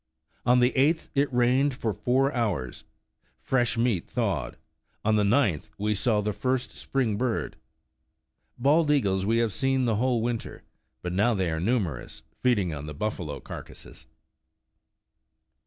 [0.47, 2.85] "On the eighth it rained for four hours;
[3.39, 4.57] fresh meat thawed.
[5.05, 7.55] On the ninth we saw the first spring bird
[8.57, 10.63] Bald eagles we have seen the whole winter,
[11.03, 14.07] but now they are numerous, feeding on the buffalo carcasses."